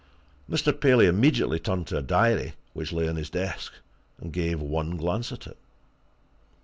[0.49, 0.73] Mr.
[0.73, 3.71] Paley immediately turned to a diary which lay on his desk,
[4.19, 5.57] and gave one glance at it.